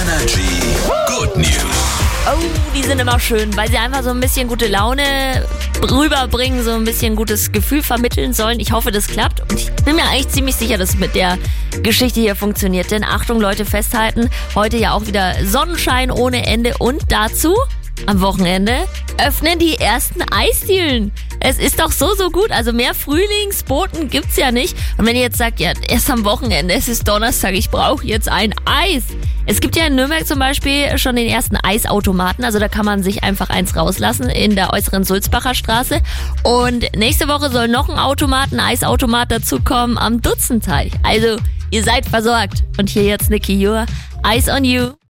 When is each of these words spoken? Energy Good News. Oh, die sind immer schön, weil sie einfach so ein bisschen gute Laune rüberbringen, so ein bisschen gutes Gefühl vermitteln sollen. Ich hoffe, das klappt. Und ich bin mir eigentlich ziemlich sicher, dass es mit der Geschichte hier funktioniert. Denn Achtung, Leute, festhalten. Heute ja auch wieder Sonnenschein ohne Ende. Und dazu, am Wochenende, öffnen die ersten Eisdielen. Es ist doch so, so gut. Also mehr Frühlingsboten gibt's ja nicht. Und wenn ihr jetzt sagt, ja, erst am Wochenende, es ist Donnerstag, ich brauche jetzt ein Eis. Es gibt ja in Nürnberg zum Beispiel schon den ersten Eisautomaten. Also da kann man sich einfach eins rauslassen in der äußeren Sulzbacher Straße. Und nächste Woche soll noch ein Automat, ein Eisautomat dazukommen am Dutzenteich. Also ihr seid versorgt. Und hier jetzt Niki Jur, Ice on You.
Energy 0.00 0.62
Good 1.06 1.36
News. 1.36 2.00
Oh, 2.26 2.38
die 2.74 2.82
sind 2.82 3.00
immer 3.00 3.20
schön, 3.20 3.54
weil 3.54 3.68
sie 3.68 3.76
einfach 3.76 4.02
so 4.02 4.08
ein 4.08 4.20
bisschen 4.20 4.48
gute 4.48 4.66
Laune 4.66 5.46
rüberbringen, 5.82 6.64
so 6.64 6.70
ein 6.70 6.84
bisschen 6.84 7.16
gutes 7.16 7.52
Gefühl 7.52 7.82
vermitteln 7.82 8.32
sollen. 8.32 8.60
Ich 8.60 8.72
hoffe, 8.72 8.92
das 8.92 9.08
klappt. 9.08 9.40
Und 9.40 9.60
ich 9.60 9.70
bin 9.84 9.96
mir 9.96 10.04
eigentlich 10.04 10.28
ziemlich 10.28 10.56
sicher, 10.56 10.78
dass 10.78 10.90
es 10.90 10.96
mit 10.96 11.14
der 11.14 11.36
Geschichte 11.82 12.20
hier 12.20 12.34
funktioniert. 12.34 12.90
Denn 12.90 13.04
Achtung, 13.04 13.42
Leute, 13.42 13.66
festhalten. 13.66 14.30
Heute 14.54 14.78
ja 14.78 14.92
auch 14.92 15.06
wieder 15.06 15.34
Sonnenschein 15.44 16.10
ohne 16.10 16.46
Ende. 16.46 16.78
Und 16.78 17.12
dazu, 17.12 17.54
am 18.06 18.22
Wochenende, 18.22 18.86
öffnen 19.18 19.58
die 19.58 19.76
ersten 19.76 20.22
Eisdielen. 20.32 21.12
Es 21.40 21.58
ist 21.58 21.80
doch 21.80 21.90
so, 21.90 22.14
so 22.14 22.30
gut. 22.30 22.50
Also 22.50 22.72
mehr 22.72 22.94
Frühlingsboten 22.94 24.10
gibt's 24.10 24.36
ja 24.36 24.52
nicht. 24.52 24.76
Und 24.98 25.06
wenn 25.06 25.16
ihr 25.16 25.22
jetzt 25.22 25.38
sagt, 25.38 25.58
ja, 25.58 25.72
erst 25.88 26.10
am 26.10 26.24
Wochenende, 26.24 26.74
es 26.74 26.86
ist 26.86 27.08
Donnerstag, 27.08 27.54
ich 27.54 27.70
brauche 27.70 28.06
jetzt 28.06 28.28
ein 28.28 28.54
Eis. 28.66 29.04
Es 29.46 29.60
gibt 29.60 29.74
ja 29.74 29.86
in 29.86 29.94
Nürnberg 29.94 30.26
zum 30.26 30.38
Beispiel 30.38 30.96
schon 30.98 31.16
den 31.16 31.26
ersten 31.26 31.56
Eisautomaten. 31.56 32.44
Also 32.44 32.58
da 32.58 32.68
kann 32.68 32.84
man 32.84 33.02
sich 33.02 33.24
einfach 33.24 33.48
eins 33.48 33.74
rauslassen 33.74 34.28
in 34.28 34.54
der 34.54 34.72
äußeren 34.72 35.04
Sulzbacher 35.04 35.54
Straße. 35.54 36.00
Und 36.44 36.84
nächste 36.94 37.26
Woche 37.26 37.50
soll 37.50 37.68
noch 37.68 37.88
ein 37.88 37.98
Automat, 37.98 38.52
ein 38.52 38.60
Eisautomat 38.60 39.32
dazukommen 39.32 39.96
am 39.96 40.20
Dutzenteich. 40.20 40.92
Also 41.02 41.38
ihr 41.70 41.82
seid 41.82 42.06
versorgt. 42.06 42.64
Und 42.78 42.90
hier 42.90 43.04
jetzt 43.04 43.30
Niki 43.30 43.54
Jur, 43.54 43.86
Ice 44.26 44.52
on 44.52 44.64
You. 44.64 44.90